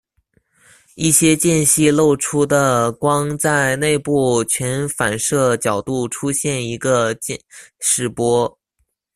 [0.95, 7.39] 一些间隙漏出的光在内部全反射角度出现一个渐
[7.79, 8.57] 逝波。